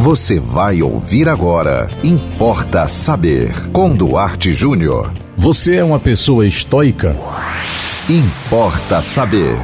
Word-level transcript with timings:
Você 0.00 0.40
vai 0.40 0.80
ouvir 0.80 1.28
agora. 1.28 1.86
Importa 2.02 2.88
saber. 2.88 3.52
Com 3.70 3.94
Duarte 3.94 4.50
Júnior. 4.50 5.12
Você 5.36 5.76
é 5.76 5.84
uma 5.84 6.00
pessoa 6.00 6.46
estoica? 6.46 7.14
Importa 8.08 9.02
saber. 9.02 9.58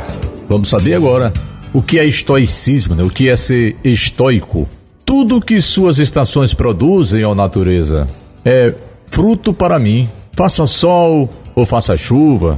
Vamos 0.47 0.69
saber 0.69 0.93
agora 0.93 1.33
o 1.73 1.81
que 1.81 1.99
é 1.99 2.05
estoicismo, 2.05 2.95
né? 2.95 3.03
o 3.03 3.09
que 3.09 3.31
é 3.31 3.37
ser 3.37 3.79
estoico. 3.83 4.69
Tudo 5.07 5.41
que 5.41 5.59
suas 5.59 5.99
estações 5.99 6.53
produzem, 6.53 7.25
ó 7.25 7.35
natureza, 7.35 8.07
é 8.45 8.75
fruto 9.07 9.55
para 9.55 9.79
mim. 9.79 10.07
Faça 10.33 10.67
sol 10.67 11.31
ou 11.55 11.65
faça 11.65 11.97
chuva, 11.97 12.57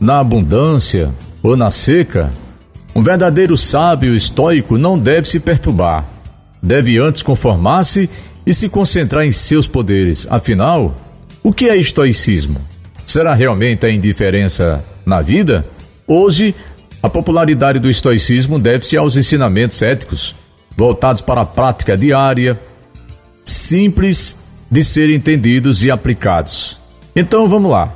na 0.00 0.18
abundância 0.18 1.14
ou 1.44 1.56
na 1.56 1.70
seca, 1.70 2.28
um 2.92 3.04
verdadeiro 3.04 3.56
sábio 3.56 4.16
estoico 4.16 4.76
não 4.76 4.98
deve 4.98 5.28
se 5.28 5.38
perturbar. 5.38 6.19
Deve 6.62 6.98
antes 6.98 7.22
conformar-se 7.22 8.08
e 8.46 8.52
se 8.52 8.68
concentrar 8.68 9.24
em 9.24 9.32
seus 9.32 9.66
poderes. 9.66 10.26
Afinal, 10.30 10.94
o 11.42 11.52
que 11.52 11.68
é 11.68 11.76
estoicismo? 11.76 12.60
Será 13.06 13.34
realmente 13.34 13.86
a 13.86 13.90
indiferença 13.90 14.84
na 15.04 15.20
vida? 15.20 15.66
Hoje, 16.06 16.54
a 17.02 17.08
popularidade 17.08 17.78
do 17.78 17.88
estoicismo 17.88 18.58
deve-se 18.58 18.96
aos 18.96 19.16
ensinamentos 19.16 19.80
éticos, 19.80 20.36
voltados 20.76 21.20
para 21.20 21.42
a 21.42 21.46
prática 21.46 21.96
diária, 21.96 22.58
simples 23.44 24.36
de 24.70 24.84
serem 24.84 25.16
entendidos 25.16 25.84
e 25.84 25.90
aplicados. 25.90 26.78
Então 27.16 27.48
vamos 27.48 27.70
lá. 27.70 27.94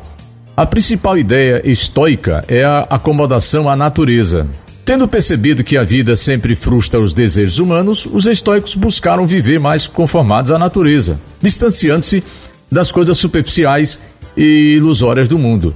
A 0.57 0.65
principal 0.65 1.19
ideia 1.19 1.61
estoica 1.69 2.45
é 2.49 2.65
a 2.65 2.81
acomodação 2.91 3.69
à 3.69 3.77
natureza. 3.77 4.47
Tendo 4.85 5.09
percebido 5.09 5.65
que 5.65 5.79
a 5.79 5.83
vida 5.83 6.15
sempre 6.15 6.55
frustra 6.55 7.01
os 7.01 7.15
desejos 7.15 7.59
humanos, 7.59 8.05
os 8.05 8.27
estoicos 8.27 8.75
buscaram 8.75 9.27
viver 9.27 9.59
mais 9.59 9.87
conformados 9.87 10.51
à 10.51 10.59
natureza, 10.59 11.19
distanciando-se 11.41 12.23
das 12.71 12.93
coisas 12.93 13.17
superficiais 13.17 13.99
e 14.37 14.75
ilusórias 14.77 15.27
do 15.27 15.39
mundo. 15.39 15.75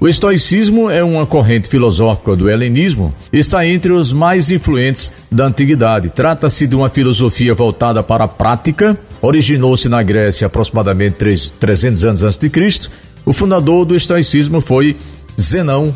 O 0.00 0.08
estoicismo 0.08 0.90
é 0.90 1.04
uma 1.04 1.26
corrente 1.26 1.68
filosófica 1.68 2.34
do 2.34 2.50
helenismo 2.50 3.14
está 3.30 3.66
entre 3.66 3.92
os 3.92 4.12
mais 4.12 4.50
influentes 4.50 5.12
da 5.30 5.44
antiguidade. 5.44 6.08
Trata-se 6.08 6.66
de 6.66 6.74
uma 6.74 6.88
filosofia 6.88 7.54
voltada 7.54 8.02
para 8.02 8.24
a 8.24 8.28
prática, 8.28 8.98
originou-se 9.20 9.88
na 9.88 10.02
Grécia 10.02 10.46
aproximadamente 10.46 11.16
300 11.60 12.04
anos 12.04 12.22
antes 12.24 12.38
de 12.38 12.48
Cristo. 12.48 12.90
O 13.26 13.32
fundador 13.32 13.84
do 13.84 13.94
estoicismo 13.94 14.60
foi 14.62 14.96
Zenão. 15.38 15.94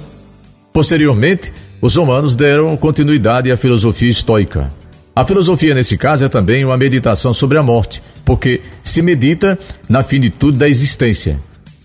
Posteriormente, 0.70 1.50
os 1.84 1.96
romanos 1.96 2.34
deram 2.34 2.74
continuidade 2.78 3.52
à 3.52 3.58
filosofia 3.58 4.08
estoica. 4.08 4.72
A 5.14 5.22
filosofia, 5.22 5.74
nesse 5.74 5.98
caso, 5.98 6.24
é 6.24 6.30
também 6.30 6.64
uma 6.64 6.78
meditação 6.78 7.34
sobre 7.34 7.58
a 7.58 7.62
morte, 7.62 8.02
porque 8.24 8.62
se 8.82 9.02
medita 9.02 9.58
na 9.86 10.02
finitude 10.02 10.56
da 10.56 10.66
existência. 10.66 11.38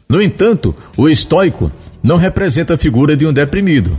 No 0.07 0.21
entanto, 0.21 0.73
o 0.95 1.09
estoico 1.09 1.69
não 2.01 2.15
representa 2.15 2.75
a 2.75 2.77
figura 2.77 3.13
de 3.17 3.27
um 3.27 3.33
deprimido. 3.33 3.91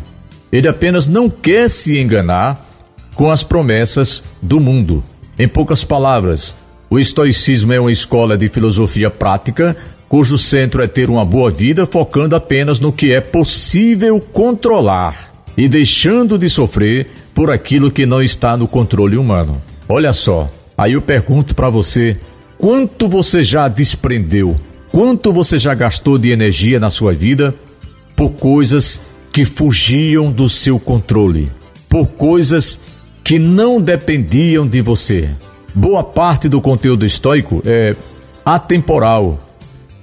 Ele 0.50 0.66
apenas 0.66 1.06
não 1.06 1.28
quer 1.28 1.68
se 1.68 1.98
enganar 1.98 2.58
com 3.14 3.30
as 3.30 3.42
promessas 3.42 4.22
do 4.40 4.58
mundo. 4.58 5.04
Em 5.38 5.46
poucas 5.46 5.84
palavras, 5.84 6.56
o 6.88 6.98
estoicismo 6.98 7.74
é 7.74 7.78
uma 7.78 7.92
escola 7.92 8.38
de 8.38 8.48
filosofia 8.48 9.10
prática 9.10 9.76
cujo 10.08 10.38
centro 10.38 10.82
é 10.82 10.86
ter 10.86 11.10
uma 11.10 11.26
boa 11.26 11.50
vida 11.50 11.84
focando 11.84 12.34
apenas 12.34 12.80
no 12.80 12.90
que 12.90 13.12
é 13.12 13.20
possível 13.20 14.18
controlar 14.18 15.29
e 15.60 15.68
deixando 15.68 16.38
de 16.38 16.48
sofrer 16.48 17.08
por 17.34 17.50
aquilo 17.50 17.90
que 17.90 18.06
não 18.06 18.22
está 18.22 18.56
no 18.56 18.66
controle 18.66 19.18
humano. 19.18 19.60
Olha 19.86 20.10
só, 20.10 20.50
aí 20.76 20.94
eu 20.94 21.02
pergunto 21.02 21.54
para 21.54 21.68
você: 21.68 22.16
quanto 22.56 23.06
você 23.06 23.44
já 23.44 23.68
desprendeu? 23.68 24.56
Quanto 24.90 25.30
você 25.30 25.58
já 25.58 25.74
gastou 25.74 26.16
de 26.16 26.30
energia 26.30 26.80
na 26.80 26.88
sua 26.88 27.12
vida 27.12 27.54
por 28.16 28.30
coisas 28.30 29.02
que 29.30 29.44
fugiam 29.44 30.32
do 30.32 30.48
seu 30.48 30.80
controle, 30.80 31.52
por 31.90 32.06
coisas 32.06 32.78
que 33.22 33.38
não 33.38 33.82
dependiam 33.82 34.66
de 34.66 34.80
você. 34.80 35.28
Boa 35.74 36.02
parte 36.02 36.48
do 36.48 36.62
conteúdo 36.62 37.04
estoico 37.04 37.62
é 37.66 37.94
atemporal, 38.46 39.38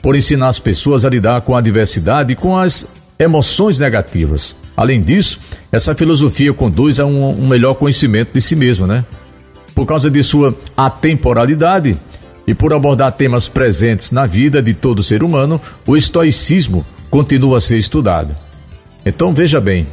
por 0.03 0.15
ensinar 0.15 0.49
as 0.49 0.59
pessoas 0.59 1.03
a 1.03 1.09
lidar 1.09 1.41
com 1.41 1.55
a 1.55 1.59
adversidade 1.59 2.33
e 2.33 2.35
com 2.35 2.55
as 2.55 2.87
emoções 3.17 3.79
negativas. 3.79 4.55
Além 4.77 5.01
disso, 5.01 5.39
essa 5.71 5.95
filosofia 5.95 6.53
conduz 6.53 6.99
a 6.99 7.05
um, 7.05 7.31
um 7.31 7.47
melhor 7.47 7.73
conhecimento 7.73 8.31
de 8.31 8.39
si 8.39 8.55
mesmo, 8.55 8.85
né? 8.85 9.03
Por 9.73 9.87
causa 9.87 10.07
de 10.07 10.21
sua 10.21 10.55
atemporalidade 10.77 11.97
e 12.45 12.53
por 12.53 12.71
abordar 12.71 13.11
temas 13.13 13.49
presentes 13.49 14.11
na 14.11 14.27
vida 14.27 14.61
de 14.61 14.75
todo 14.75 15.01
ser 15.01 15.23
humano, 15.23 15.59
o 15.87 15.97
estoicismo 15.97 16.85
continua 17.09 17.57
a 17.57 17.61
ser 17.61 17.79
estudado. 17.79 18.35
Então 19.03 19.33
veja 19.33 19.59
bem, 19.59 19.87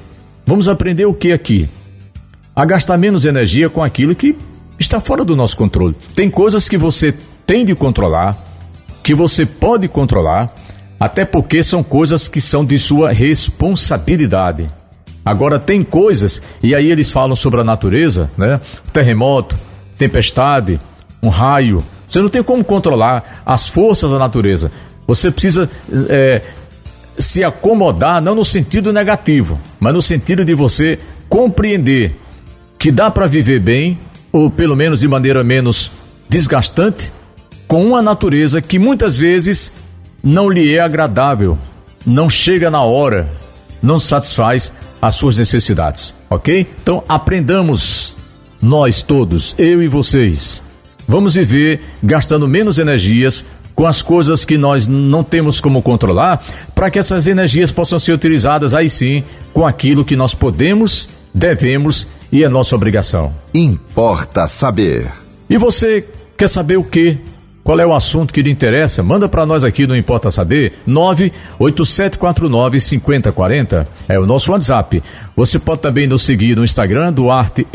vamos 0.44 0.68
aprender 0.68 1.06
o 1.06 1.14
que 1.14 1.32
aqui? 1.32 1.66
A 2.54 2.66
gastar 2.66 2.98
menos 2.98 3.24
energia 3.24 3.70
com 3.70 3.82
aquilo 3.82 4.14
que 4.14 4.36
está 4.78 5.00
fora 5.00 5.24
do 5.24 5.34
nosso 5.34 5.56
controle. 5.56 5.96
Tem 6.14 6.28
coisas 6.28 6.68
que 6.68 6.76
você 6.76 7.14
tem 7.46 7.64
de 7.64 7.74
controlar, 7.74 8.36
que 9.02 9.14
você 9.14 9.46
pode 9.46 9.88
controlar, 9.88 10.54
até 11.04 11.22
porque 11.22 11.62
são 11.62 11.82
coisas 11.82 12.28
que 12.28 12.40
são 12.40 12.64
de 12.64 12.78
sua 12.78 13.12
responsabilidade. 13.12 14.68
Agora 15.22 15.58
tem 15.58 15.82
coisas, 15.82 16.40
e 16.62 16.74
aí 16.74 16.90
eles 16.90 17.10
falam 17.10 17.36
sobre 17.36 17.60
a 17.60 17.64
natureza, 17.64 18.30
né? 18.38 18.58
Terremoto, 18.90 19.54
tempestade, 19.98 20.80
um 21.22 21.28
raio. 21.28 21.84
Você 22.08 22.22
não 22.22 22.30
tem 22.30 22.42
como 22.42 22.64
controlar 22.64 23.42
as 23.44 23.68
forças 23.68 24.10
da 24.10 24.18
natureza. 24.18 24.72
Você 25.06 25.30
precisa 25.30 25.68
é, 26.08 26.40
se 27.18 27.44
acomodar, 27.44 28.22
não 28.22 28.34
no 28.34 28.44
sentido 28.44 28.90
negativo, 28.90 29.60
mas 29.78 29.92
no 29.92 30.00
sentido 30.00 30.42
de 30.42 30.54
você 30.54 30.98
compreender 31.28 32.16
que 32.78 32.90
dá 32.90 33.10
para 33.10 33.26
viver 33.26 33.60
bem, 33.60 33.98
ou 34.32 34.48
pelo 34.48 34.74
menos 34.74 35.00
de 35.00 35.08
maneira 35.08 35.44
menos 35.44 35.92
desgastante, 36.30 37.12
com 37.68 37.84
uma 37.84 38.00
natureza 38.00 38.62
que 38.62 38.78
muitas 38.78 39.18
vezes 39.18 39.70
não 40.24 40.48
lhe 40.48 40.74
é 40.74 40.80
agradável, 40.80 41.58
não 42.06 42.30
chega 42.30 42.70
na 42.70 42.82
hora, 42.82 43.28
não 43.82 44.00
satisfaz 44.00 44.72
as 45.00 45.16
suas 45.16 45.36
necessidades, 45.36 46.14
ok? 46.30 46.66
Então 46.82 47.04
aprendamos, 47.06 48.16
nós 48.60 49.02
todos, 49.02 49.54
eu 49.58 49.82
e 49.82 49.86
vocês, 49.86 50.62
vamos 51.06 51.34
viver 51.34 51.82
gastando 52.02 52.48
menos 52.48 52.78
energias 52.78 53.44
com 53.74 53.86
as 53.86 54.00
coisas 54.00 54.44
que 54.44 54.56
nós 54.56 54.86
não 54.86 55.22
temos 55.22 55.60
como 55.60 55.82
controlar, 55.82 56.42
para 56.74 56.90
que 56.90 56.98
essas 56.98 57.26
energias 57.26 57.70
possam 57.70 57.98
ser 57.98 58.14
utilizadas 58.14 58.72
aí 58.72 58.88
sim 58.88 59.22
com 59.52 59.66
aquilo 59.66 60.04
que 60.04 60.16
nós 60.16 60.34
podemos, 60.34 61.08
devemos 61.34 62.08
e 62.32 62.42
é 62.42 62.48
nossa 62.48 62.74
obrigação. 62.74 63.34
Importa 63.52 64.46
saber. 64.46 65.06
E 65.50 65.58
você 65.58 66.08
quer 66.38 66.48
saber 66.48 66.76
o 66.76 66.84
que? 66.84 67.18
Qual 67.64 67.80
é 67.80 67.86
o 67.86 67.94
assunto 67.94 68.34
que 68.34 68.42
lhe 68.42 68.50
interessa? 68.50 69.02
Manda 69.02 69.26
para 69.26 69.46
nós 69.46 69.64
aqui 69.64 69.86
no 69.86 69.96
Importa 69.96 70.30
Saber, 70.30 70.74
987495040. 70.86 73.86
É 74.06 74.18
o 74.18 74.26
nosso 74.26 74.52
WhatsApp. 74.52 75.02
Você 75.34 75.58
pode 75.58 75.80
também 75.80 76.06
nos 76.06 76.20
seguir 76.22 76.54
no 76.54 76.62
Instagram, 76.62 77.10
duarte.e.jr, 77.10 77.66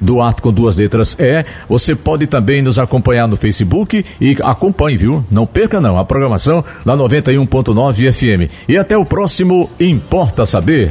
Duarte 0.00 0.42
com 0.42 0.52
duas 0.52 0.76
letras 0.76 1.16
E. 1.20 1.44
Você 1.68 1.94
pode 1.94 2.26
também 2.26 2.60
nos 2.60 2.80
acompanhar 2.80 3.28
no 3.28 3.36
Facebook 3.36 4.04
e 4.20 4.36
acompanhe, 4.42 4.96
viu? 4.96 5.24
Não 5.30 5.46
perca 5.46 5.80
não, 5.80 5.96
a 5.96 6.04
programação 6.04 6.64
na 6.84 6.96
91.9 6.96 8.12
FM. 8.12 8.50
E 8.68 8.76
até 8.76 8.98
o 8.98 9.04
próximo 9.04 9.70
Importa 9.78 10.44
Saber. 10.44 10.90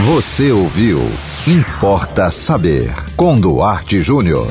Você 0.00 0.50
ouviu 0.50 1.06
Importa 1.46 2.30
Saber 2.30 2.90
com 3.16 3.38
Duarte 3.38 4.00
Júnior. 4.00 4.50